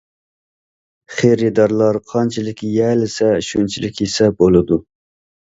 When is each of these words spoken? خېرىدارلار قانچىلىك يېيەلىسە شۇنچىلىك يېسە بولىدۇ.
خېرىدارلار 1.17 1.99
قانچىلىك 2.13 2.65
يېيەلىسە 2.71 3.29
شۇنچىلىك 3.49 4.03
يېسە 4.07 4.31
بولىدۇ. 4.41 4.83